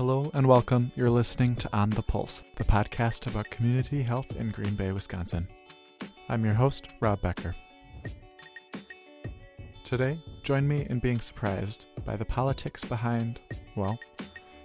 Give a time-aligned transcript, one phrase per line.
[0.00, 0.90] Hello and welcome.
[0.96, 5.46] You're listening to On the Pulse, the podcast about community health in Green Bay, Wisconsin.
[6.30, 7.54] I'm your host, Rob Becker.
[9.84, 13.42] Today, join me in being surprised by the politics behind,
[13.76, 13.98] well,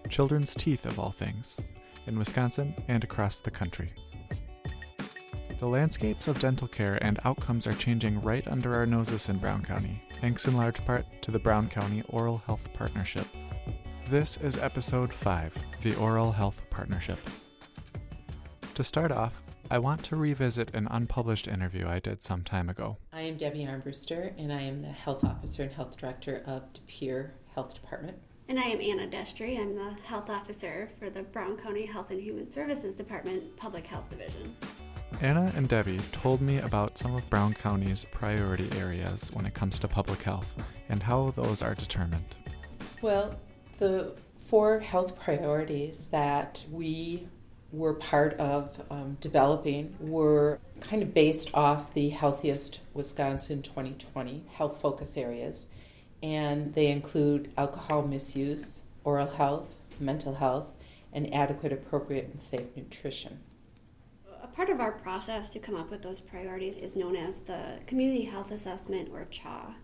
[0.08, 1.60] children's teeth of all things,
[2.08, 3.92] in Wisconsin and across the country.
[5.60, 9.64] The landscapes of dental care and outcomes are changing right under our noses in Brown
[9.66, 13.28] County, thanks in large part to the Brown County Oral Health Partnership.
[14.10, 17.18] This is episode 5 The Oral Health Partnership.
[18.76, 19.42] To start off,
[19.72, 22.98] I want to revisit an unpublished interview I did some time ago.
[23.12, 26.82] I am Debbie Armbruster, and I am the Health Officer and Health Director of De
[26.82, 28.16] Pere Health Department.
[28.48, 29.58] And I am Anna Destree.
[29.58, 34.08] I'm the Health Officer for the Brown County Health and Human Services Department Public Health
[34.12, 34.56] Division.
[35.20, 39.80] Anna and Debbie told me about some of Brown County's priority areas when it comes
[39.80, 40.56] to public health
[40.90, 42.36] and how those are determined.
[43.02, 43.36] Well,
[43.78, 44.14] the
[44.48, 47.28] four health priorities that we
[47.72, 54.80] were part of um, developing were kind of based off the Healthiest Wisconsin 2020 health
[54.82, 55.68] focus areas.
[56.24, 60.68] And they include alcohol misuse, oral health, mental health,
[61.12, 63.40] and adequate, appropriate, and safe nutrition.
[64.42, 67.80] A part of our process to come up with those priorities is known as the
[67.88, 69.76] Community Health Assessment or CHA.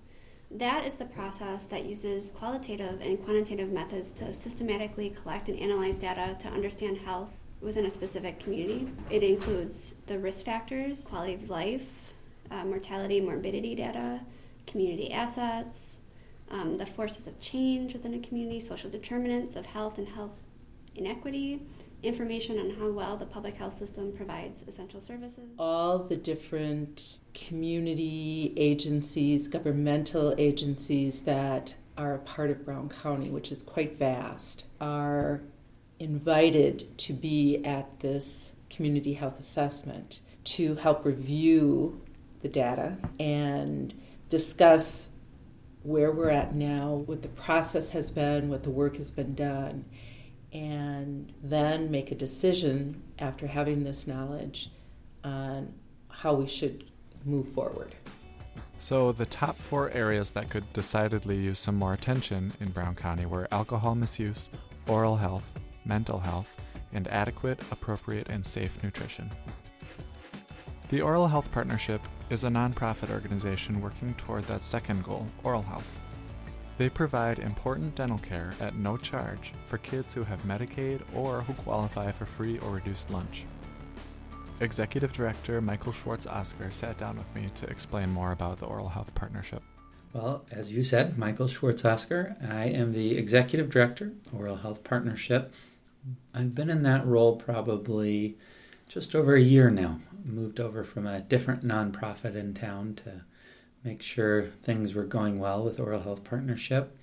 [0.53, 5.97] That is the process that uses qualitative and quantitative methods to systematically collect and analyze
[5.97, 8.91] data to understand health within a specific community.
[9.09, 12.11] It includes the risk factors, quality of life,
[12.49, 14.21] uh, mortality, morbidity data,
[14.67, 15.99] community assets,
[16.49, 20.35] um, the forces of change within a community, social determinants of health and health
[20.95, 21.61] inequity,
[22.03, 25.49] information on how well the public health system provides essential services.
[25.59, 33.51] All the different community agencies, governmental agencies that are a part of Brown County, which
[33.51, 35.41] is quite vast, are
[35.99, 42.01] invited to be at this community health assessment to help review
[42.41, 43.93] the data and
[44.29, 45.11] discuss
[45.83, 49.85] where we're at now, what the process has been, what the work has been done,
[50.53, 54.69] and then make a decision after having this knowledge
[55.23, 55.73] on
[56.09, 56.85] how we should
[57.25, 57.95] move forward.
[58.79, 63.27] So, the top four areas that could decidedly use some more attention in Brown County
[63.27, 64.49] were alcohol misuse,
[64.87, 65.53] oral health,
[65.85, 66.47] mental health,
[66.91, 69.29] and adequate, appropriate, and safe nutrition.
[70.89, 76.01] The Oral Health Partnership is a nonprofit organization working toward that second goal, oral health.
[76.81, 81.53] They provide important dental care at no charge for kids who have Medicaid or who
[81.53, 83.45] qualify for free or reduced lunch.
[84.61, 88.89] Executive Director Michael Schwartz Oscar sat down with me to explain more about the Oral
[88.89, 89.61] Health Partnership.
[90.11, 92.35] Well, as you said, Michael Schwartz Oscar.
[92.41, 95.53] I am the Executive Director, Oral Health Partnership.
[96.33, 98.39] I've been in that role probably
[98.87, 99.99] just over a year now.
[100.25, 103.21] Moved over from a different nonprofit in town to
[103.83, 106.95] make sure things were going well with Oral Health Partnership.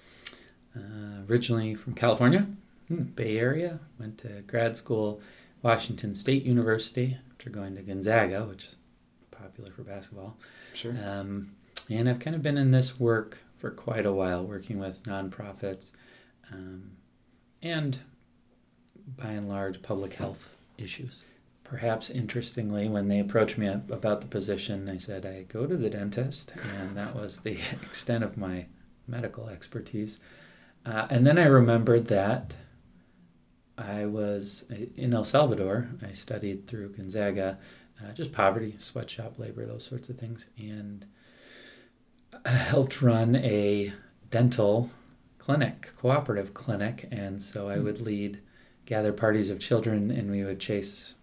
[0.76, 2.46] Uh, originally from California,
[2.88, 5.20] hmm, Bay Area, went to grad school,
[5.62, 8.76] Washington State University, after going to Gonzaga, which is
[9.30, 10.36] popular for basketball.
[10.74, 10.94] Sure.
[11.04, 11.52] Um,
[11.90, 15.90] and I've kind of been in this work for quite a while, working with nonprofits
[16.52, 16.92] um,
[17.62, 17.98] and
[19.16, 21.24] by and large public health issues.
[21.68, 25.90] Perhaps interestingly, when they approached me about the position, I said I go to the
[25.90, 28.66] dentist, and that was the extent of my
[29.06, 30.18] medical expertise.
[30.86, 32.54] Uh, and then I remembered that
[33.76, 34.64] I was
[34.96, 35.90] in El Salvador.
[36.02, 37.58] I studied through Gonzaga,
[38.02, 41.04] uh, just poverty, sweatshop labor, those sorts of things, and
[42.46, 43.92] I helped run a
[44.30, 44.90] dental
[45.36, 47.84] clinic, cooperative clinic, and so I hmm.
[47.84, 48.40] would lead
[48.86, 51.14] gather parties of children, and we would chase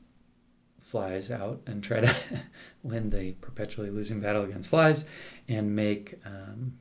[0.96, 2.16] flies out and try to
[2.84, 5.04] win the perpetually losing battle against flies
[5.50, 6.72] and make um,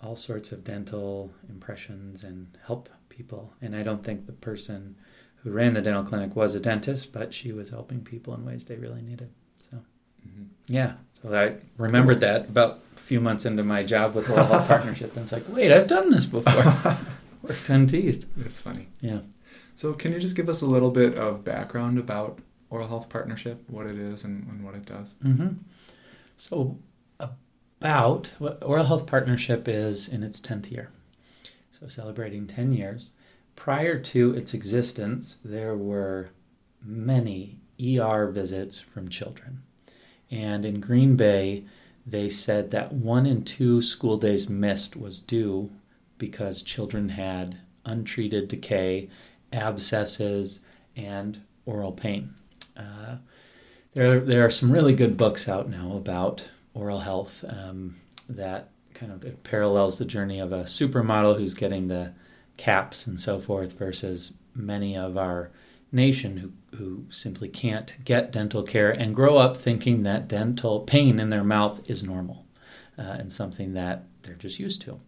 [0.00, 3.52] all sorts of dental impressions and help people.
[3.62, 4.96] And I don't think the person
[5.36, 8.64] who ran the dental clinic was a dentist, but she was helping people in ways
[8.64, 9.30] they really needed.
[9.70, 9.76] So,
[10.26, 10.46] mm-hmm.
[10.66, 10.94] yeah.
[11.22, 15.14] So I remembered that about a few months into my job with Oral Health Partnership,
[15.14, 16.98] and it's like, wait, I've done this before.
[17.42, 18.24] Worked on teeth.
[18.44, 18.88] It's funny.
[19.00, 19.20] Yeah.
[19.76, 22.40] So, can you just give us a little bit of background about
[22.72, 25.14] Oral Health Partnership, what it is, and, and what it does?
[25.24, 25.48] Mm-hmm.
[26.36, 26.78] So,
[27.20, 30.90] about what Oral Health Partnership is in its 10th year.
[31.70, 33.10] So, celebrating 10 years.
[33.54, 36.30] Prior to its existence, there were
[36.82, 39.62] many ER visits from children.
[40.30, 41.66] And in Green Bay,
[42.06, 45.70] they said that one in two school days missed was due
[46.16, 49.10] because children had untreated decay
[49.52, 50.60] abscesses,
[50.96, 52.34] and oral pain.
[52.76, 53.16] Uh,
[53.94, 57.96] there, there are some really good books out now about oral health um,
[58.28, 62.12] that kind of parallels the journey of a supermodel who's getting the
[62.56, 65.50] caps and so forth versus many of our
[65.90, 71.18] nation who, who simply can't get dental care and grow up thinking that dental pain
[71.20, 72.46] in their mouth is normal
[72.98, 75.00] uh, and something that they're just used to.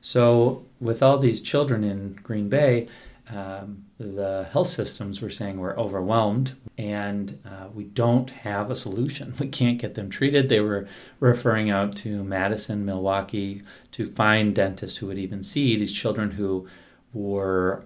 [0.00, 2.88] So, with all these children in Green Bay,
[3.30, 9.34] um, the health systems were saying we're overwhelmed and uh, we don't have a solution.
[9.40, 10.48] We can't get them treated.
[10.48, 10.86] They were
[11.20, 13.62] referring out to Madison, Milwaukee
[13.92, 16.66] to find dentists who would even see these children who
[17.12, 17.84] were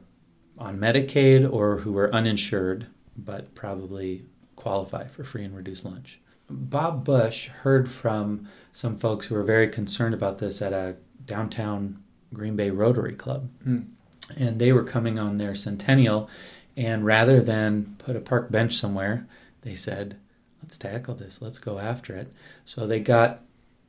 [0.56, 2.87] on Medicaid or who were uninsured
[3.17, 4.25] but probably
[4.56, 6.20] qualify for free and reduced lunch.
[6.49, 10.96] Bob Bush heard from some folks who were very concerned about this at a
[11.26, 12.02] downtown
[12.32, 13.50] Green Bay Rotary Club.
[13.67, 13.88] Mm.
[14.36, 16.28] And they were coming on their centennial,
[16.76, 19.26] and rather than put a park bench somewhere,
[19.62, 20.16] they said,
[20.62, 22.32] let's tackle this, let's go after it.
[22.64, 23.42] So they got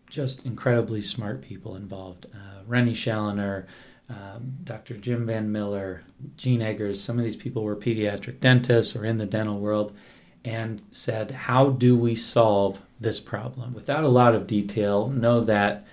[0.09, 2.25] just incredibly smart people involved.
[2.33, 3.68] Uh, Rennie Challoner,
[4.09, 4.97] um, Dr.
[4.97, 6.03] Jim Van Miller,
[6.36, 9.95] Gene Eggers, some of these people were pediatric dentists or in the dental world,
[10.44, 13.74] and said, How do we solve this problem?
[13.74, 15.85] Without a lot of detail, know that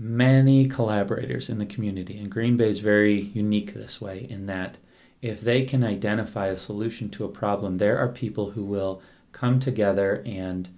[0.00, 4.78] many collaborators in the community, and Green Bay is very unique this way in that
[5.20, 9.02] if they can identify a solution to a problem, there are people who will
[9.32, 10.70] come together and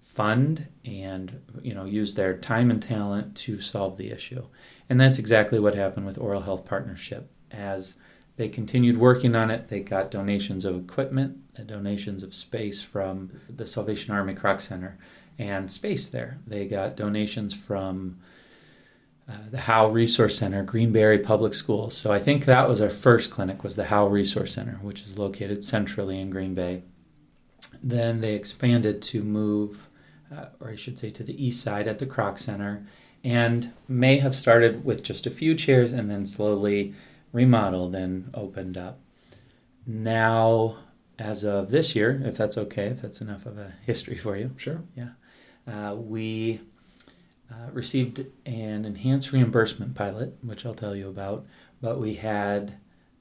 [0.00, 4.44] fund and you know use their time and talent to solve the issue.
[4.88, 7.30] And that's exactly what happened with Oral Health Partnership.
[7.50, 7.96] As
[8.36, 13.40] they continued working on it, they got donations of equipment, uh, donations of space from
[13.48, 14.98] the Salvation Army Kroc Center
[15.38, 16.38] and space there.
[16.46, 18.18] They got donations from
[19.32, 21.96] uh, the Howe Resource Center, Green Bay Public Schools.
[21.96, 25.16] So I think that was our first clinic was the Howe Resource Center, which is
[25.16, 26.82] located centrally in Green Bay.
[27.82, 29.88] Then they expanded to move,
[30.34, 32.86] uh, or I should say, to the east side at the Kroc Center,
[33.24, 36.94] and may have started with just a few chairs and then slowly
[37.32, 39.00] remodeled and opened up.
[39.86, 40.76] Now,
[41.18, 44.52] as of this year, if that's okay, if that's enough of a history for you.
[44.56, 44.82] Sure.
[44.94, 45.10] Yeah.
[45.66, 46.60] Uh, we
[47.52, 51.44] uh, received an enhanced reimbursement pilot, which I'll tell you about,
[51.80, 52.78] but we had.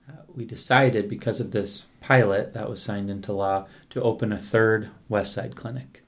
[0.09, 4.37] Uh, we decided because of this pilot that was signed into law to open a
[4.37, 6.01] third West Side clinic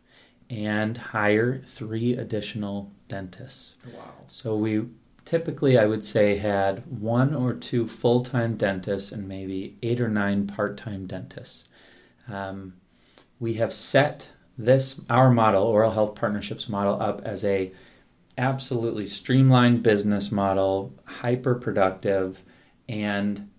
[0.49, 3.75] and hire three additional dentists.
[3.95, 4.13] Wow.
[4.27, 4.87] So we
[5.25, 10.09] typically, I would say, had one or two full time dentists and maybe eight or
[10.09, 11.65] nine part time dentists.
[12.27, 12.73] Um,
[13.39, 17.71] we have set this, our model, Oral Health Partnerships model, up as a
[18.37, 22.43] absolutely streamlined business model, hyper productive,
[22.89, 23.49] and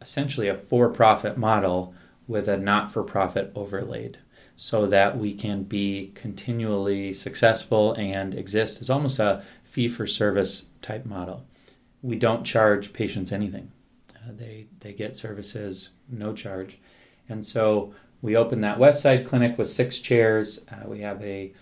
[0.00, 1.94] essentially a for profit model
[2.26, 4.18] with a not for profit overlaid
[4.56, 10.66] so that we can be continually successful and exist as almost a fee for service
[10.82, 11.44] type model.
[12.02, 13.72] We don't charge patients anything.
[14.14, 16.78] Uh, they they get services no charge.
[17.28, 20.60] And so we opened that west side clinic with six chairs.
[20.70, 21.52] Uh, we have a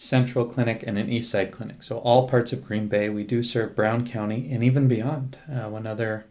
[0.00, 1.82] central clinic and an east side clinic.
[1.82, 3.08] So all parts of Green Bay.
[3.08, 5.38] We do serve Brown County and even beyond.
[5.50, 6.26] Uh, when other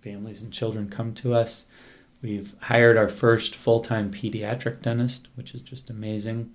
[0.00, 1.66] families and children come to us,
[2.24, 6.54] We've hired our first full time pediatric dentist, which is just amazing.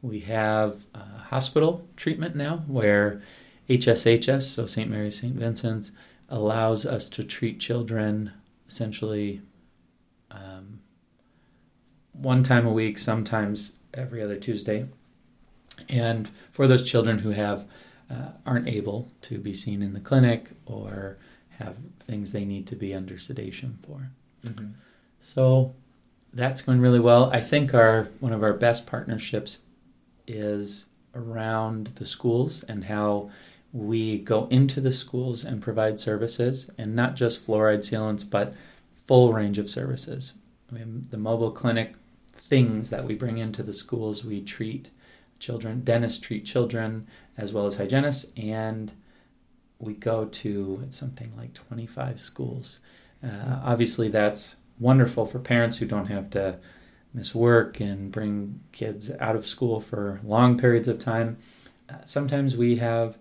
[0.00, 3.20] We have hospital treatment now where
[3.68, 4.90] HSHS, so St.
[4.90, 5.34] Mary's St.
[5.34, 5.90] Vincent's,
[6.30, 8.32] allows us to treat children
[8.66, 9.42] essentially
[10.30, 10.80] um,
[12.14, 14.86] one time a week, sometimes every other Tuesday.
[15.88, 17.66] And for those children who have
[18.10, 21.18] uh, aren't able to be seen in the clinic or
[21.58, 24.10] have things they need to be under sedation for.
[24.44, 24.72] Mm-hmm.
[25.20, 25.74] So
[26.32, 27.30] that's going really well.
[27.32, 29.60] I think our one of our best partnerships
[30.26, 33.30] is around the schools and how
[33.72, 38.54] we go into the schools and provide services and not just fluoride sealants but
[39.06, 40.32] full range of services.
[40.70, 41.94] I mean, the mobile clinic
[42.32, 44.90] things that we bring into the schools, we treat
[45.38, 48.92] children, dentists treat children as well as hygienists, and
[49.78, 52.78] we go to it's something like 25 schools.
[53.22, 56.58] Uh, obviously, that's wonderful for parents who don't have to
[57.12, 61.38] miss work and bring kids out of school for long periods of time.
[61.88, 63.16] Uh, sometimes we have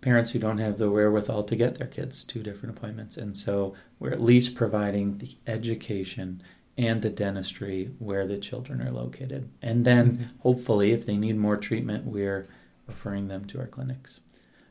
[0.00, 3.74] parents who don't have the wherewithal to get their kids to different appointments, and so
[3.98, 6.42] we're at least providing the education
[6.78, 9.50] and the dentistry where the children are located.
[9.60, 10.38] And then mm-hmm.
[10.40, 12.46] hopefully, if they need more treatment, we're
[12.86, 14.20] referring them to our clinics.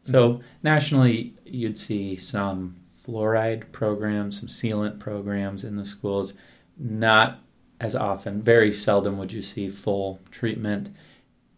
[0.03, 0.43] So mm-hmm.
[0.63, 6.33] nationally, you'd see some fluoride programs, some sealant programs in the schools.
[6.77, 7.41] Not
[7.79, 10.89] as often, very seldom would you see full treatment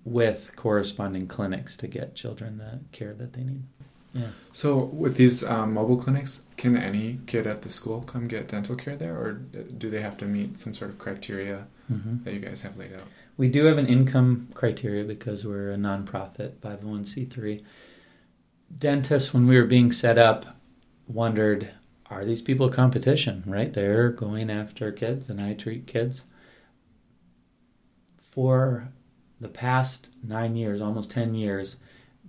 [0.04, 3.64] with corresponding clinics to get children the care that they need.
[4.14, 4.30] Yeah.
[4.52, 8.76] So, with these um, mobile clinics, can any kid at the school come get dental
[8.76, 12.24] care there, or do they have to meet some sort of criteria mm-hmm.
[12.24, 13.04] that you guys have laid out?
[13.38, 17.64] We do have an income criteria because we're a nonprofit 501c3.
[18.78, 20.58] Dentists, when we were being set up,
[21.08, 21.72] wondered
[22.10, 23.72] are these people competition, right?
[23.72, 26.24] They're going after kids, and I treat kids.
[28.18, 28.90] For
[29.40, 31.76] the past nine years, almost 10 years,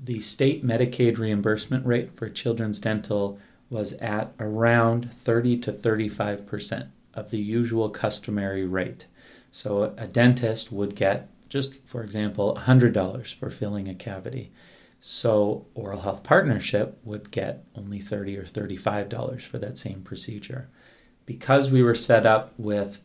[0.03, 3.39] the state Medicaid reimbursement rate for children's dental
[3.69, 9.07] was at around 30 to 35 percent of the usual customary rate.
[9.51, 14.53] So a dentist would get, just for example, $100 for filling a cavity.
[15.01, 20.69] So Oral Health Partnership would get only 30 or $35 for that same procedure.
[21.27, 23.01] Because we were set up with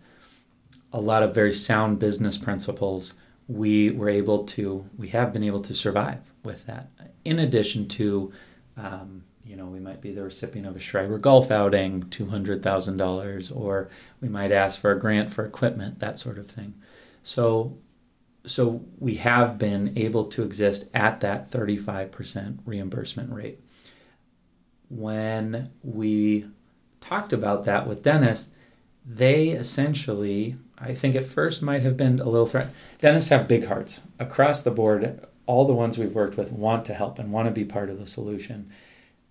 [0.94, 3.14] a lot of very sound business principles,
[3.48, 6.90] we were able to, we have been able to survive with that.
[7.24, 8.32] In addition to,
[8.78, 13.90] um, you know, we might be the recipient of a Schreiber golf outing, $200,000, or
[14.22, 16.76] we might ask for a grant for equipment, that sort of thing.
[17.24, 17.78] So,
[18.46, 23.60] so we have been able to exist at that 35% reimbursement rate.
[24.90, 26.46] When we
[27.02, 28.50] talked about that with Dennis,
[29.06, 32.70] they essentially, I think at first might have been a little threat.
[33.00, 35.26] Dentists have big hearts across the board.
[35.46, 38.00] All the ones we've worked with want to help and want to be part of
[38.00, 38.72] the solution.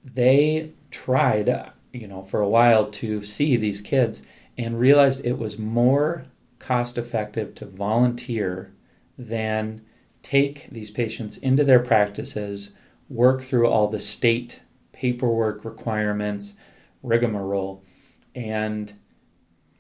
[0.05, 4.23] They tried, you know, for a while to see these kids
[4.57, 6.27] and realized it was more
[6.59, 8.73] cost effective to volunteer
[9.19, 9.83] than
[10.23, 12.71] take these patients into their practices,
[13.09, 14.61] work through all the state
[14.93, 16.55] paperwork requirements,
[17.03, 17.83] rigmarole,
[18.35, 18.95] and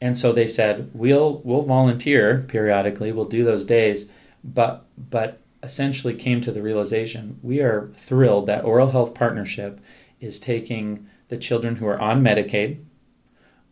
[0.00, 4.08] and so they said we'll we'll volunteer periodically, we'll do those days,
[4.42, 9.80] but but essentially came to the realization we are thrilled that Oral Health Partnership
[10.20, 12.84] is taking the children who are on Medicaid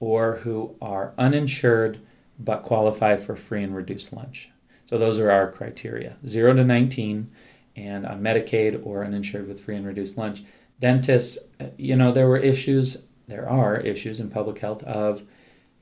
[0.01, 2.01] or who are uninsured
[2.39, 4.51] but qualify for free and reduced lunch.
[4.87, 7.31] So those are our criteria 0 to 19
[7.77, 10.43] and on Medicaid or uninsured with free and reduced lunch.
[10.81, 15.23] Dentists, uh, you know, there were issues, there are issues in public health of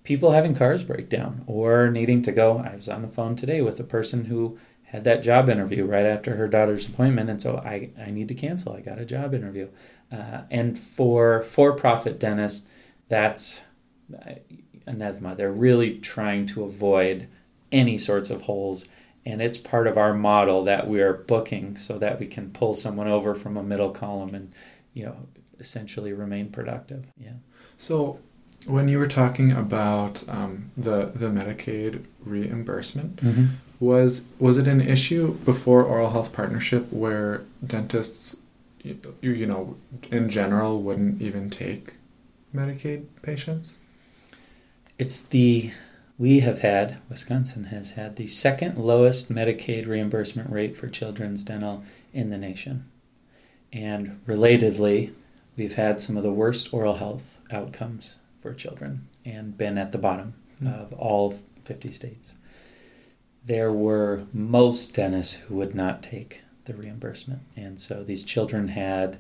[0.05, 2.59] people having cars break down or needing to go.
[2.59, 4.59] I was on the phone today with a person who
[4.91, 8.35] had that job interview right after her daughter's appointment, and so I, I need to
[8.35, 8.73] cancel.
[8.73, 9.69] I got a job interview.
[10.11, 12.67] Uh, and for for profit dentists,
[13.09, 13.63] that's
[14.87, 15.35] anathema.
[15.37, 17.29] They're really trying to avoid
[17.71, 18.87] any sorts of holes.
[19.25, 22.75] And it's part of our model that we are booking so that we can pull
[22.75, 24.53] someone over from a middle column and,
[24.95, 25.17] you know,
[25.59, 27.07] essentially remain productive.
[27.17, 27.35] Yeah.
[27.79, 28.19] So
[28.67, 33.47] when you were talking about um, the the Medicaid reimbursement, mm-hmm.
[33.81, 38.37] Was was it an issue before Oral Health Partnership where dentists,
[38.83, 39.77] you, you know,
[40.11, 41.95] in general wouldn't even take
[42.55, 43.79] Medicaid patients?
[44.99, 45.73] It's the
[46.19, 51.83] we have had Wisconsin has had the second lowest Medicaid reimbursement rate for children's dental
[52.13, 52.91] in the nation,
[53.73, 55.15] and relatedly,
[55.57, 59.99] we've had some of the worst oral health outcomes for children and been at the
[59.99, 60.69] bottom mm-hmm.
[60.69, 61.35] of all
[61.65, 62.35] 50 states.
[63.45, 67.41] There were most dentists who would not take the reimbursement.
[67.57, 69.19] And so these children had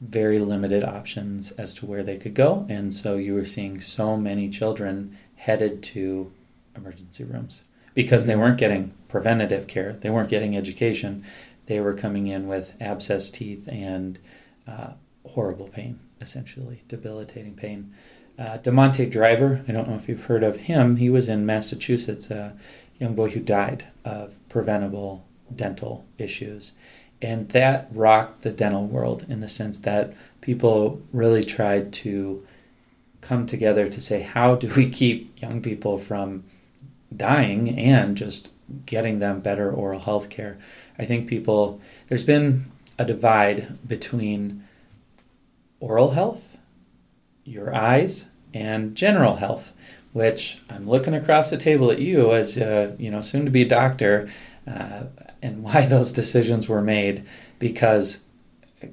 [0.00, 2.66] very limited options as to where they could go.
[2.68, 6.32] And so you were seeing so many children headed to
[6.76, 11.24] emergency rooms because they weren't getting preventative care, they weren't getting education.
[11.66, 14.18] They were coming in with abscess teeth and
[14.66, 14.92] uh,
[15.26, 17.92] horrible pain, essentially, debilitating pain.
[18.38, 20.96] Uh, Deamonte Driver, I don't know if you've heard of him.
[20.96, 22.56] He was in Massachusetts, a
[22.98, 25.24] young boy who died of preventable
[25.54, 26.74] dental issues.
[27.20, 32.46] And that rocked the dental world in the sense that people really tried to
[33.20, 36.44] come together to say, how do we keep young people from
[37.14, 38.48] dying and just
[38.86, 40.58] getting them better oral health care?
[40.98, 42.66] I think people, there's been
[42.98, 44.64] a divide between
[45.80, 46.48] oral health
[47.48, 49.72] your eyes, and general health,
[50.12, 53.64] which I'm looking across the table at you as a, you know soon to be
[53.64, 54.28] doctor,
[54.66, 55.04] uh,
[55.42, 57.24] and why those decisions were made
[57.58, 58.22] because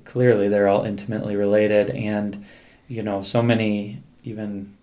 [0.03, 2.45] clearly they're all intimately related, and
[2.88, 4.75] you know so many even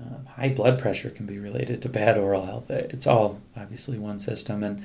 [0.00, 2.70] uh, high blood pressure can be related to bad oral health.
[2.70, 4.82] It's all obviously one system, and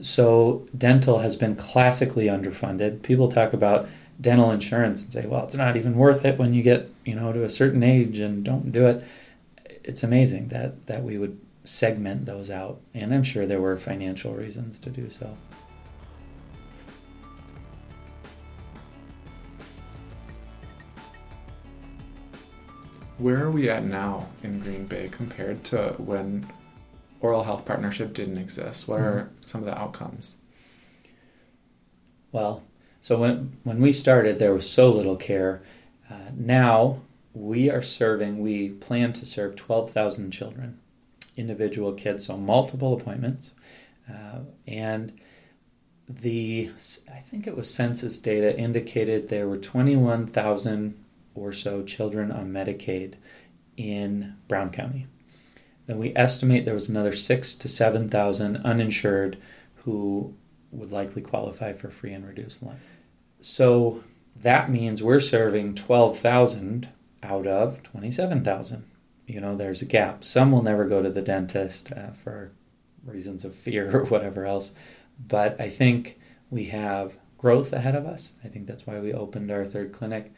[0.00, 3.02] so dental has been classically underfunded.
[3.02, 3.88] People talk about
[4.20, 7.32] dental insurance and say, well, it's not even worth it when you get you know,
[7.32, 9.04] to a certain age and don't do it.
[9.86, 14.34] It's amazing that that we would segment those out, and I'm sure there were financial
[14.34, 15.36] reasons to do so.
[23.18, 26.50] Where are we at now in Green Bay compared to when
[27.20, 28.88] Oral Health Partnership didn't exist?
[28.88, 29.42] What are mm-hmm.
[29.42, 30.34] some of the outcomes?
[32.32, 32.64] Well,
[33.00, 35.62] so when when we started, there was so little care.
[36.10, 37.02] Uh, now
[37.36, 38.38] we are serving.
[38.40, 40.80] We plan to serve twelve thousand children,
[41.36, 43.52] individual kids, so multiple appointments,
[44.10, 45.12] uh, and
[46.08, 46.70] the
[47.12, 52.32] I think it was census data indicated there were twenty one thousand or so children
[52.32, 53.14] on Medicaid
[53.76, 55.06] in Brown County.
[55.86, 59.38] Then we estimate there was another six to 7,000 uninsured
[59.84, 60.34] who
[60.72, 62.80] would likely qualify for free and reduced lunch.
[63.42, 64.02] So
[64.34, 66.88] that means we're serving 12,000
[67.22, 68.84] out of 27,000.
[69.26, 70.24] You know, there's a gap.
[70.24, 72.52] Some will never go to the dentist uh, for
[73.04, 74.72] reasons of fear or whatever else.
[75.26, 76.18] But I think
[76.50, 78.34] we have growth ahead of us.
[78.44, 80.32] I think that's why we opened our third clinic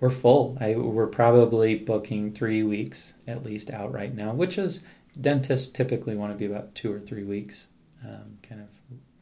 [0.00, 0.58] we're full.
[0.60, 4.80] I, we're probably booking three weeks at least out right now, which is
[5.20, 7.68] dentists typically want to be about two or three weeks,
[8.04, 8.68] um, kind of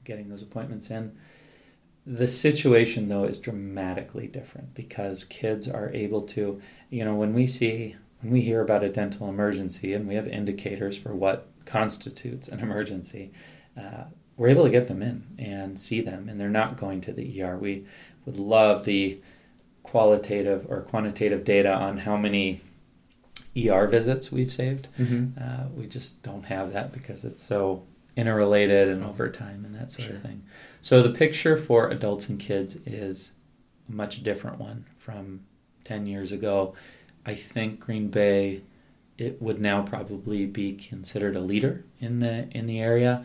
[0.04, 1.16] getting those appointments in.
[2.04, 7.46] The situation though is dramatically different because kids are able to, you know, when we
[7.46, 12.48] see when we hear about a dental emergency and we have indicators for what constitutes
[12.48, 13.32] an emergency,
[13.76, 14.04] uh,
[14.36, 17.42] we're able to get them in and see them, and they're not going to the
[17.42, 17.56] ER.
[17.58, 17.84] We
[18.24, 19.20] would love the
[19.82, 22.60] qualitative or quantitative data on how many
[23.56, 24.88] ER visits we've saved.
[24.98, 25.38] Mm-hmm.
[25.40, 27.84] Uh, we just don't have that because it's so
[28.16, 30.16] interrelated and over time and that sort sure.
[30.16, 30.42] of thing.
[30.82, 33.30] So the picture for adults and kids is
[33.88, 35.44] a much different one from
[35.84, 36.74] 10 years ago.
[37.24, 38.62] I think Green Bay
[39.16, 43.24] it would now probably be considered a leader in the in the area.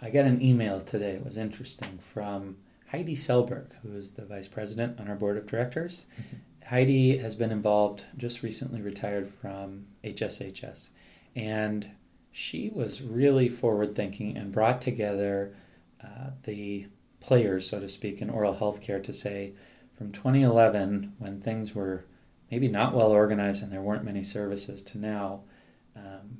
[0.00, 1.12] I got an email today.
[1.12, 2.56] It was interesting from
[2.88, 6.06] Heidi Selberg, who is the vice president on our board of directors.
[6.20, 6.36] Mm-hmm.
[6.66, 10.88] Heidi has been involved, just recently retired from HSHS,
[11.36, 11.88] and
[12.32, 15.54] she was really forward thinking and brought together
[16.02, 16.86] uh, the
[17.20, 19.52] players, so to speak, in oral health care to say
[19.96, 22.04] from 2011, when things were
[22.50, 25.42] maybe not well organized and there weren't many services, to now.
[25.94, 26.38] Um,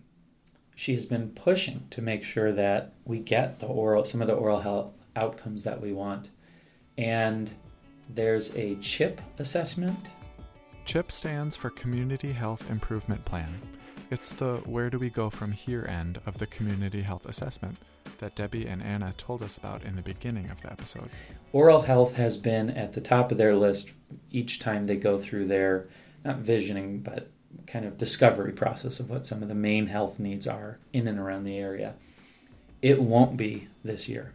[0.74, 4.34] she has been pushing to make sure that we get the oral some of the
[4.34, 6.30] oral health outcomes that we want
[6.98, 7.50] and
[8.08, 9.98] there's a CHIP assessment.
[10.84, 13.48] CHIP stands for Community Health Improvement Plan.
[14.12, 17.78] It's the where do we go from here end of the community health assessment
[18.18, 21.08] that Debbie and Anna told us about in the beginning of the episode.
[21.54, 23.90] Oral health has been at the top of their list
[24.30, 25.86] each time they go through their,
[26.26, 27.30] not visioning, but
[27.66, 31.18] kind of discovery process of what some of the main health needs are in and
[31.18, 31.94] around the area.
[32.82, 34.34] It won't be this year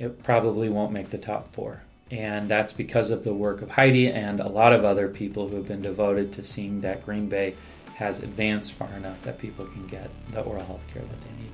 [0.00, 1.82] it probably won't make the top four.
[2.10, 5.56] And that's because of the work of Heidi and a lot of other people who
[5.56, 7.54] have been devoted to seeing that Green Bay
[8.00, 11.52] has advanced far enough that people can get the oral health care that they need.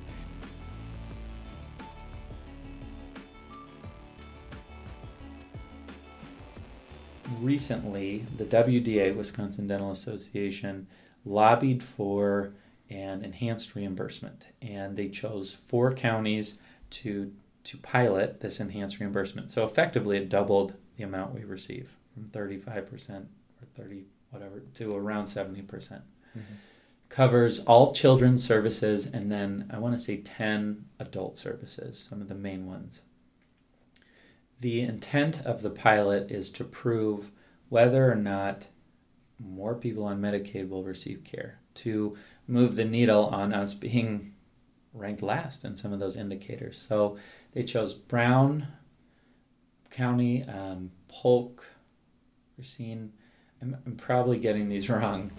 [7.41, 10.87] Recently, the WDA, Wisconsin Dental Association,
[11.25, 12.53] lobbied for
[12.89, 16.59] an enhanced reimbursement, and they chose four counties
[16.91, 17.33] to
[17.65, 19.51] to pilot this enhanced reimbursement.
[19.51, 25.25] So effectively, it doubled the amount we receive from 35% or 30 whatever to around
[25.25, 26.01] 70%.
[26.37, 26.63] Percent mm hmm
[27.09, 32.27] Covers all children's services and then I want to say 10 adult services, some of
[32.27, 33.01] the main ones.
[34.59, 37.31] The intent of the pilot is to prove
[37.69, 38.67] whether or not
[39.39, 44.33] more people on Medicaid will receive care, to move the needle on us being
[44.93, 46.77] ranked last in some of those indicators.
[46.77, 47.17] So
[47.53, 48.67] they chose Brown
[49.91, 51.65] County, um, Polk,
[52.57, 53.13] Racine.
[53.61, 55.31] I'm, I'm probably getting these wrong.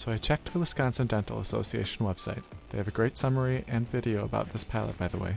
[0.00, 2.42] So I checked the Wisconsin Dental Association website.
[2.70, 5.36] They have a great summary and video about this pilot, by the way.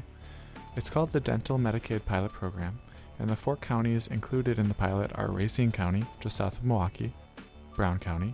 [0.78, 2.80] It's called the Dental Medicaid Pilot Program,
[3.20, 7.14] and the four counties included in the pilot are Racine County, just south of Milwaukee,
[7.76, 8.34] Brown County,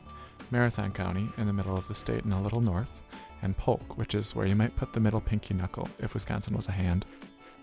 [0.51, 3.01] Marathon County, in the middle of the state and a little north,
[3.41, 6.67] and Polk, which is where you might put the middle pinky knuckle if Wisconsin was
[6.67, 7.07] a hand.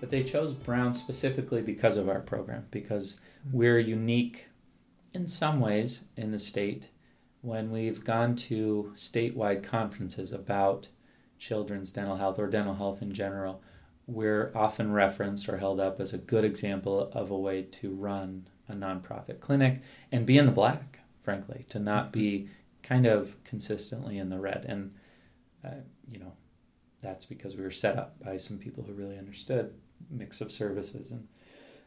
[0.01, 3.59] But they chose Brown specifically because of our program, because mm-hmm.
[3.59, 4.49] we're unique
[5.15, 6.89] in some ways in the state
[7.47, 10.89] when we've gone to statewide conferences about
[11.39, 13.63] children's dental health or dental health in general.
[14.09, 18.49] We're often referenced or held up as a good example of a way to run
[18.69, 19.81] a nonprofit clinic
[20.11, 22.49] and be in the black, frankly, to not be
[22.83, 24.65] kind of consistently in the red.
[24.69, 24.95] And,
[25.65, 26.33] uh, you know,
[27.01, 29.73] that's because we were set up by some people who really understood
[30.11, 31.13] mix of services.
[31.13, 31.29] And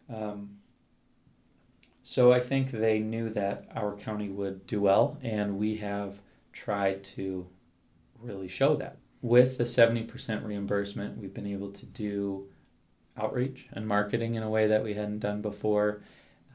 [0.09, 0.58] um,
[2.09, 7.03] so I think they knew that our county would do well, and we have tried
[7.15, 7.45] to
[8.19, 8.97] really show that.
[9.21, 12.47] With the 70% reimbursement, we've been able to do
[13.15, 16.01] outreach and marketing in a way that we hadn't done before.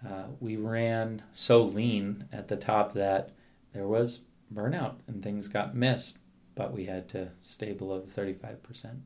[0.04, 3.30] Uh, we ran so lean at the top that
[3.72, 6.18] there was burnout and things got missed,
[6.56, 9.02] but we had to stay below the 35%.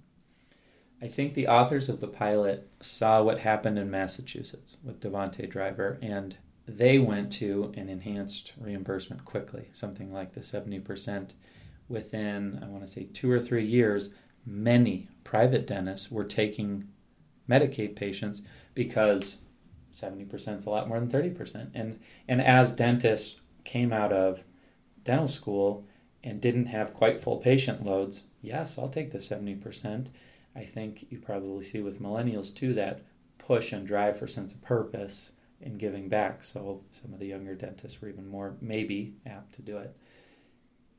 [1.01, 5.99] I think the authors of the pilot saw what happened in Massachusetts with Devonte Driver,
[6.03, 11.31] and they went to an enhanced reimbursement quickly, something like the 70%.
[11.89, 14.11] Within, I want to say, two or three years,
[14.45, 16.89] many private dentists were taking
[17.49, 18.43] Medicaid patients
[18.75, 19.39] because
[19.93, 21.71] 70% is a lot more than 30%.
[21.75, 24.43] And, and as dentists came out of
[25.05, 25.87] dental school
[26.23, 30.09] and didn't have quite full patient loads, yes, I'll take the 70%.
[30.59, 33.03] I think you probably see with millennials too that
[33.39, 36.43] push and drive for sense of purpose in giving back.
[36.43, 39.97] So some of the younger dentists were even more maybe apt to do it.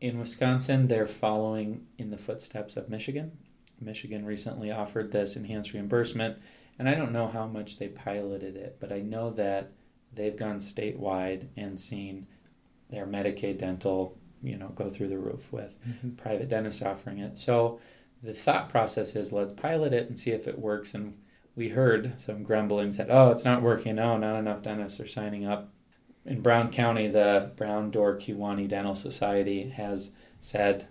[0.01, 3.37] In Wisconsin, they're following in the footsteps of Michigan.
[3.81, 6.37] Michigan recently offered this enhanced reimbursement,
[6.77, 9.71] and I don't know how much they piloted it, but I know that
[10.13, 12.27] they've gone statewide and seen
[12.89, 16.11] their Medicaid dental, you know, go through the roof with mm-hmm.
[16.11, 17.37] private dentists offering it.
[17.37, 17.79] So
[18.21, 20.93] the thought process is let's pilot it and see if it works.
[20.93, 21.17] And
[21.55, 23.99] we heard some grumblings that, oh, it's not working.
[23.99, 25.71] Oh, not enough dentists are signing up.
[26.25, 30.87] In Brown County, the Brown Door Kewaunee Dental Society has said,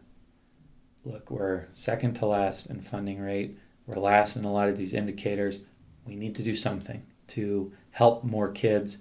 [1.04, 3.58] look, we're second to last in funding rate.
[3.86, 5.60] We're last in a lot of these indicators.
[6.04, 8.98] We need to do something to help more kids.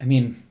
[0.00, 0.42] I mean,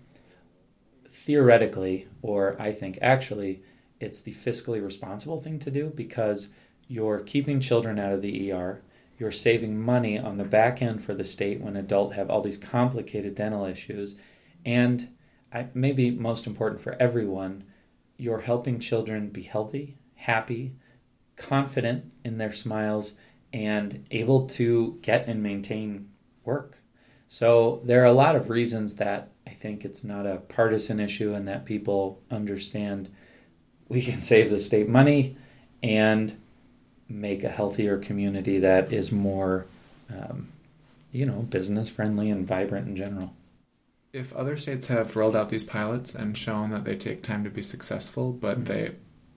[1.07, 3.63] theoretically, or I think actually,
[3.99, 6.49] it's the fiscally responsible thing to do because
[6.89, 8.81] you're keeping children out of the ER,
[9.17, 12.57] you're saving money on the back end for the state when adults have all these
[12.57, 14.15] complicated dental issues,
[14.65, 15.07] and
[15.73, 17.63] maybe most important for everyone,
[18.17, 20.75] you're helping children be healthy, happy,
[21.37, 23.13] confident in their smiles,
[23.53, 26.09] and able to get and maintain
[26.43, 26.79] work.
[27.27, 31.33] So there are a lot of reasons that I think it's not a partisan issue
[31.33, 33.09] and that people understand
[33.87, 35.37] we can save the state money
[35.83, 36.35] and
[37.09, 39.65] make a healthier community that is more,
[40.09, 40.47] um,
[41.11, 43.33] you know, business friendly and vibrant in general.
[44.13, 47.49] If other states have rolled out these pilots and shown that they take time to
[47.49, 48.73] be successful, but mm-hmm.
[48.73, 48.91] they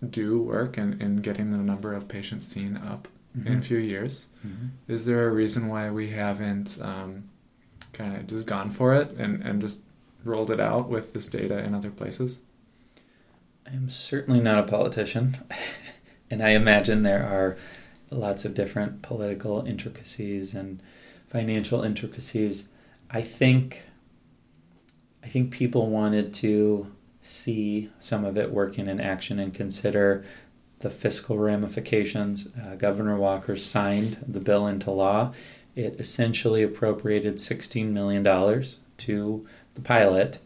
[0.08, 3.46] do work in, in getting the number of patients seen up mm-hmm.
[3.46, 4.66] in a few years, mm-hmm.
[4.88, 7.24] is there a reason why we haven't um,
[7.92, 9.80] kind of just gone for it and, and just
[10.24, 12.40] rolled it out with this data in other places?
[13.66, 15.36] I'm certainly not a politician.
[16.32, 17.58] and I imagine there are
[18.10, 20.82] lots of different political intricacies and
[21.28, 22.68] financial intricacies.
[23.10, 23.82] I think
[25.22, 26.90] I think people wanted to
[27.20, 30.24] see some of it working in action and consider
[30.78, 32.48] the fiscal ramifications.
[32.56, 35.34] Uh, Governor Walker signed the bill into law.
[35.76, 40.38] It essentially appropriated $16 million to the pilot.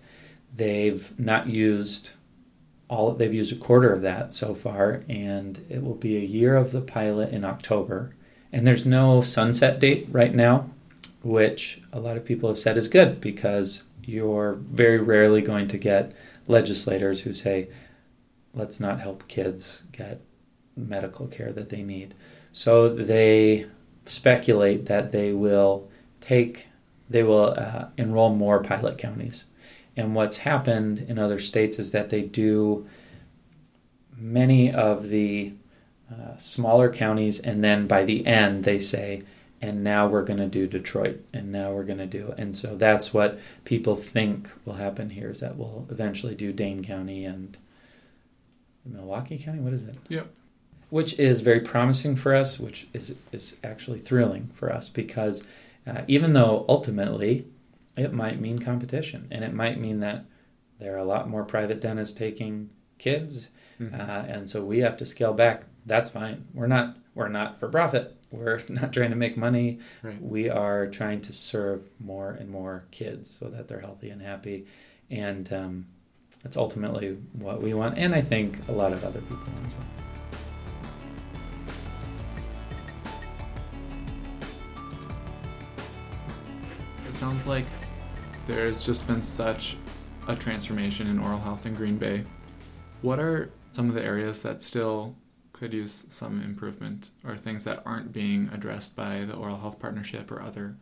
[0.52, 2.10] They've not used
[2.88, 6.56] all they've used a quarter of that so far, and it will be a year
[6.56, 8.14] of the pilot in October.
[8.52, 10.70] And there's no sunset date right now,
[11.22, 15.78] which a lot of people have said is good because you're very rarely going to
[15.78, 16.12] get
[16.46, 17.68] legislators who say,
[18.54, 20.20] let's not help kids get
[20.76, 22.14] medical care that they need.
[22.52, 23.66] So they
[24.06, 26.68] speculate that they will take,
[27.10, 29.46] they will uh, enroll more pilot counties
[29.96, 32.86] and what's happened in other states is that they do
[34.16, 35.52] many of the
[36.10, 39.22] uh, smaller counties, and then by the end, they say,
[39.60, 42.34] and now we're going to do Detroit, and now we're going to do.
[42.36, 46.84] And so that's what people think will happen here is that we'll eventually do Dane
[46.84, 47.56] County and
[48.84, 49.60] Milwaukee County.
[49.60, 49.96] What is it?
[50.08, 50.30] Yep.
[50.90, 55.42] Which is very promising for us, which is, is actually thrilling for us because
[55.86, 57.46] uh, even though ultimately
[57.96, 60.26] it might mean competition, and it might mean that
[60.78, 63.48] there are a lot more private dentists taking kids,
[63.80, 63.94] mm-hmm.
[63.94, 65.64] uh, and so we have to scale back.
[65.86, 66.46] That's fine.
[66.52, 68.14] We're not we're not for profit.
[68.30, 69.80] We're not trying to make money.
[70.02, 70.20] Right.
[70.20, 74.66] We are trying to serve more and more kids so that they're healthy and happy,
[75.10, 75.86] and um,
[76.42, 77.96] that's ultimately what we want.
[77.98, 79.86] And I think a lot of other people want as well.
[87.08, 87.64] It sounds like
[88.46, 89.76] There's just been such
[90.28, 92.22] a transformation in oral health in Green Bay.
[93.02, 95.16] What are some of the areas that still
[95.52, 100.30] could use some improvement or things that aren't being addressed by the Oral Health Partnership
[100.30, 100.76] or other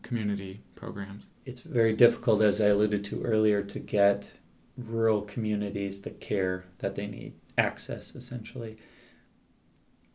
[0.00, 1.26] community programs?
[1.44, 4.30] It's very difficult, as I alluded to earlier, to get
[4.78, 8.78] rural communities the care that they need, access essentially.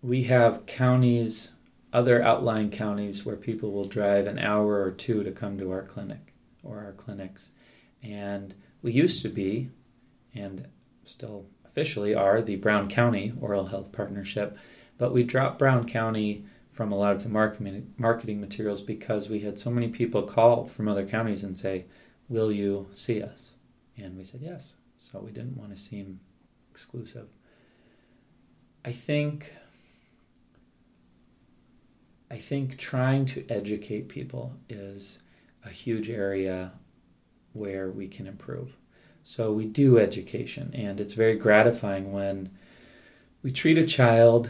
[0.02, 1.52] We have counties,
[1.94, 5.84] other outlying counties, where people will drive an hour or two to come to our
[5.84, 6.25] clinic
[6.66, 7.52] or our clinics.
[8.04, 9.70] And we used to be,
[10.34, 10.68] and
[11.06, 14.58] still officially are, the Brown County Oral Health Partnership,
[14.98, 17.30] but we dropped Brown County from a lot of the
[17.98, 21.86] marketing materials because we had so many people call from other counties and say,
[22.28, 23.56] "Will you see us?"
[23.98, 24.76] And we said yes.
[24.98, 26.20] So we didn't want to seem
[26.70, 27.30] exclusive.
[28.84, 29.54] I think
[32.30, 35.20] I think trying to educate people is
[35.66, 36.72] a huge area
[37.54, 38.76] where we can improve.
[39.24, 42.52] So we do education, and it's very gratifying when
[43.42, 44.50] we treat a child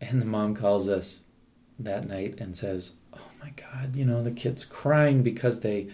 [0.00, 1.24] and the mom calls us
[1.78, 5.88] that night and says, Oh my God, you know, the kid's crying because they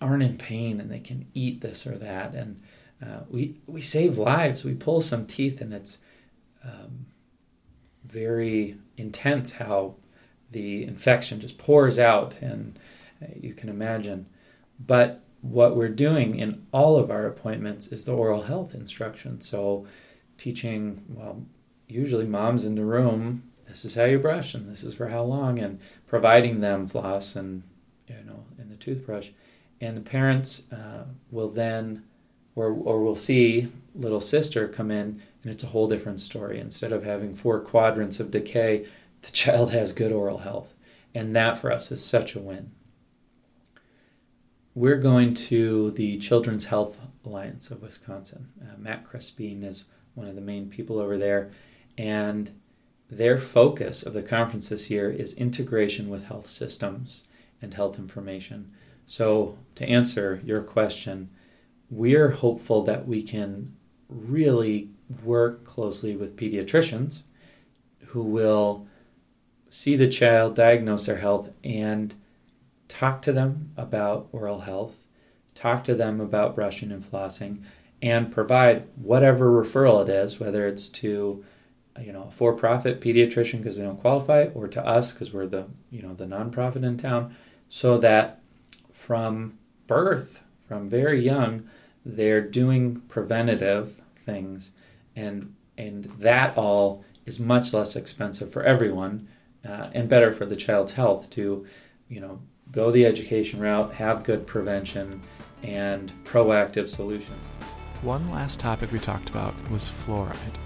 [0.00, 2.34] aren't in pain and they can eat this or that.
[2.34, 2.62] And
[3.04, 5.98] uh, we, we save lives, we pull some teeth, and it's
[6.64, 7.06] um,
[8.04, 9.96] very intense how
[10.50, 12.78] the infection just pours out, and
[13.40, 14.26] you can imagine.
[14.78, 19.40] But what we're doing in all of our appointments is the oral health instruction.
[19.42, 19.86] So,
[20.38, 21.44] teaching, well,
[21.86, 25.22] usually moms in the room, this is how you brush and this is for how
[25.22, 27.62] long, and providing them floss and,
[28.08, 29.30] you know, and the toothbrush.
[29.80, 32.04] And the parents uh, will then,
[32.56, 36.58] or, or will see little sister come in, and it's a whole different story.
[36.58, 38.86] Instead of having four quadrants of decay,
[39.20, 40.72] the child has good oral health.
[41.14, 42.72] And that for us is such a win
[44.74, 48.48] we're going to the Children's Health Alliance of Wisconsin.
[48.60, 49.84] Uh, Matt Crespin is
[50.14, 51.52] one of the main people over there,
[51.96, 52.50] and
[53.08, 57.24] their focus of the conference this year is integration with health systems
[57.62, 58.72] and health information.
[59.06, 61.30] So, to answer your question,
[61.88, 63.76] we're hopeful that we can
[64.08, 64.90] really
[65.22, 67.20] work closely with pediatricians
[68.06, 68.86] who will
[69.70, 72.14] see the child, diagnose their health, and
[72.98, 74.94] talk to them about oral health,
[75.54, 77.62] talk to them about brushing and flossing,
[78.00, 81.44] and provide whatever referral it is, whether it's to
[82.00, 85.66] you know a for-profit pediatrician because they don't qualify, or to us because we're the
[85.90, 87.34] you know the nonprofit in town,
[87.68, 88.40] so that
[88.92, 91.68] from birth, from very young,
[92.04, 94.72] they're doing preventative things,
[95.16, 99.26] and and that all is much less expensive for everyone,
[99.66, 101.66] uh, and better for the child's health to
[102.08, 105.20] you know go the education route, have good prevention,
[105.62, 107.34] and proactive solution.
[108.02, 110.56] One last topic we talked about was fluoride.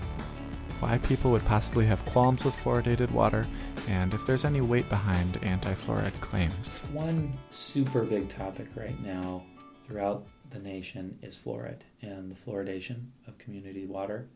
[0.81, 3.47] Why people would possibly have qualms with fluoridated water,
[3.89, 6.81] and if there's any weight behind anti fluoride claims.
[6.93, 9.45] One super big topic right now
[9.85, 14.29] throughout the nation is fluoride and the fluoridation of community water.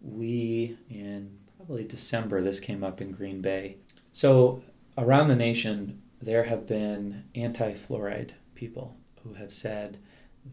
[0.00, 3.76] We, in probably December, this came up in Green Bay.
[4.12, 4.62] So,
[4.98, 9.98] around the nation, there have been anti fluoride people who have said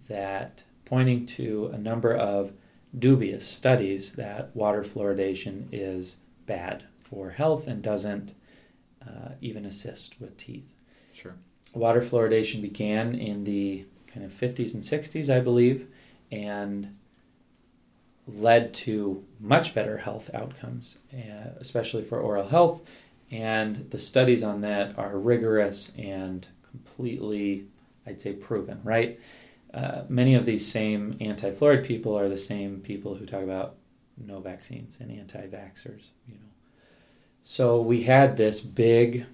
[0.07, 2.51] that, pointing to a number of
[2.97, 8.33] dubious studies, that water fluoridation is bad for health and doesn't
[9.05, 10.73] uh, even assist with teeth.
[11.13, 11.35] Sure.
[11.73, 15.87] Water fluoridation began in the kind of 50s and 60s, I believe,
[16.31, 16.97] and
[18.27, 22.81] led to much better health outcomes, uh, especially for oral health
[23.31, 27.65] and the studies on that are rigorous and completely,
[28.05, 29.19] I'd say, proven, right?
[29.73, 33.75] Uh, many of these same anti fluoride people are the same people who talk about
[34.17, 36.51] no vaccines and anti vaxxers, you know.
[37.43, 39.25] So we had this big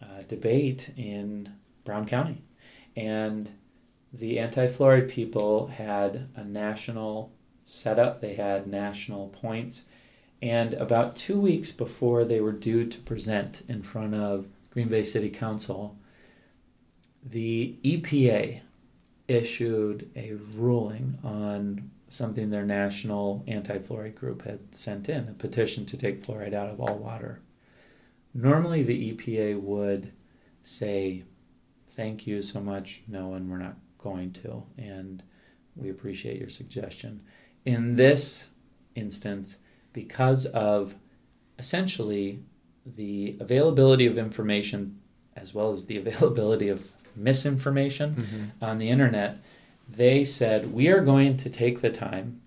[0.00, 1.52] uh, debate in
[1.84, 2.44] Brown County,
[2.96, 3.50] and
[4.12, 7.32] the anti fluoride people had a national
[7.64, 9.82] setup, they had national points
[10.42, 15.04] and about two weeks before they were due to present in front of Green Bay
[15.04, 15.96] City Council,
[17.24, 18.60] the EPA
[19.28, 25.84] issued a ruling on something their national anti fluoride group had sent in a petition
[25.86, 27.40] to take fluoride out of all water.
[28.32, 30.12] Normally, the EPA would
[30.62, 31.24] say,
[31.88, 35.22] Thank you so much, no, and we're not going to, and
[35.76, 37.20] we appreciate your suggestion.
[37.64, 38.48] In this
[38.94, 39.58] instance,
[39.92, 40.94] because of
[41.58, 42.42] essentially
[42.86, 45.00] the availability of information
[45.36, 48.64] as well as the availability of misinformation Mm-hmm.
[48.64, 49.38] on the internet,
[49.88, 52.40] they said, We are going to take the time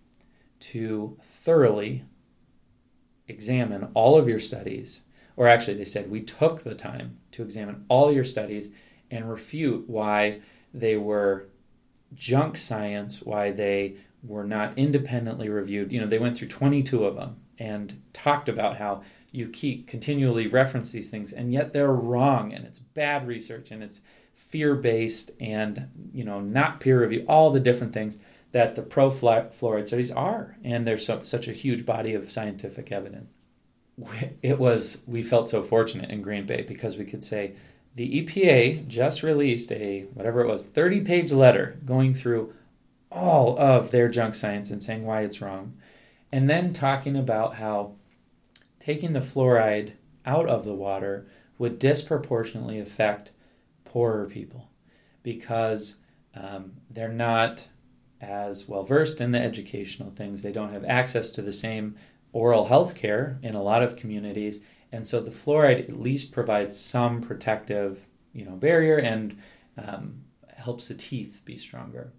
[0.71, 2.05] to thoroughly
[3.27, 5.01] examine all of your studies.
[5.35, 8.69] Or actually, they said, We took the time to examine all your studies
[9.11, 10.41] and refute why
[10.73, 11.47] they were
[12.13, 15.91] junk science, why they were not independently reviewed.
[15.91, 20.47] You know, they went through 22 of them and talked about how you keep continually
[20.47, 23.99] reference these things and yet they're wrong and it's bad research and it's
[24.33, 28.17] fear based and you know not peer review all the different things
[28.51, 32.91] that the pro fluoride studies are and there's so, such a huge body of scientific
[32.91, 33.37] evidence
[34.41, 37.53] it was we felt so fortunate in green bay because we could say
[37.95, 42.53] the epa just released a whatever it was 30 page letter going through
[43.13, 45.73] all of their junk science and saying why it's wrong
[46.33, 47.93] and then talking about how
[48.79, 49.91] taking the fluoride
[50.25, 51.27] out of the water
[51.59, 53.31] would disproportionately affect
[53.85, 54.71] poorer people
[55.21, 55.95] because
[56.35, 57.67] um, they're not
[58.19, 60.41] as well versed in the educational things.
[60.41, 61.95] They don't have access to the same
[62.31, 64.59] oral health care in a lot of communities.
[64.91, 69.37] And so the fluoride at least provides some protective you know, barrier and
[69.77, 70.23] um,
[70.57, 72.11] helps the teeth be stronger.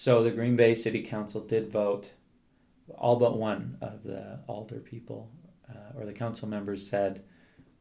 [0.00, 2.12] So the Green Bay City Council did vote.
[2.96, 5.30] All but one of the alder people
[5.68, 7.22] uh, or the council members said,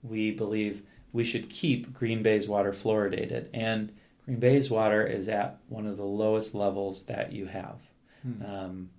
[0.04, 3.48] we believe we should keep Green Bay's water fluoridated.
[3.54, 3.94] And
[4.26, 7.80] Green Bay's water is at one of the lowest levels that you have
[8.22, 8.46] Hmm.
[8.46, 8.90] um,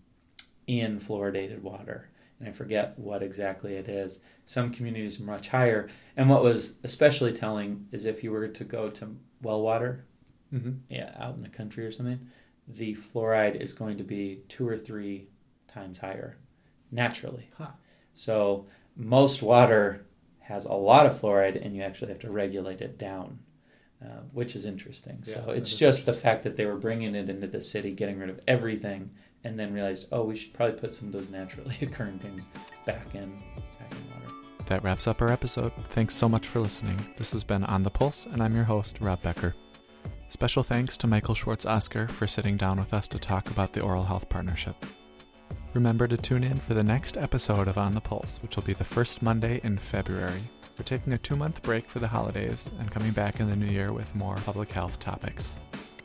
[0.66, 2.08] in fluoridated water.
[2.38, 4.20] And I forget what exactly it is.
[4.46, 5.90] Some communities are much higher.
[6.16, 10.06] And what was especially telling is if you were to go to well water,
[10.54, 10.70] Mm-hmm.
[10.88, 12.18] yeah, out in the country or something,
[12.76, 15.28] the fluoride is going to be two or three
[15.68, 16.36] times higher
[16.90, 17.50] naturally.
[17.56, 17.68] Huh.
[18.14, 20.06] So most water
[20.40, 23.38] has a lot of fluoride, and you actually have to regulate it down,
[24.04, 25.22] uh, which is interesting.
[25.24, 28.18] Yeah, so it's just the fact that they were bringing it into the city, getting
[28.18, 29.10] rid of everything,
[29.44, 32.42] and then realized, oh, we should probably put some of those naturally occurring things
[32.84, 33.40] back in
[33.78, 34.34] back in water.
[34.66, 35.72] That wraps up our episode.
[35.90, 36.98] Thanks so much for listening.
[37.16, 39.54] This has been On the Pulse, and I'm your host, Rob Becker.
[40.30, 43.80] Special thanks to Michael Schwartz Oscar for sitting down with us to talk about the
[43.80, 44.76] Oral Health Partnership.
[45.74, 48.72] Remember to tune in for the next episode of On the Pulse, which will be
[48.72, 50.42] the first Monday in February.
[50.78, 53.66] We're taking a two month break for the holidays and coming back in the new
[53.66, 55.56] year with more public health topics.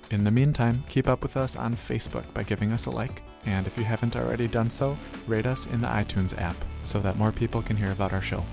[0.10, 3.68] In the meantime, keep up with us on Facebook by giving us a like, and
[3.68, 7.32] if you haven't already done so, rate us in the iTunes app so that more
[7.32, 8.44] people can hear about our show.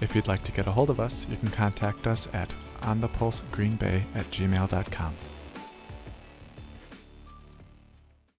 [0.00, 4.04] If you'd like to get a hold of us, you can contact us at onthepulsegreenbay
[4.14, 5.31] at gmail.com.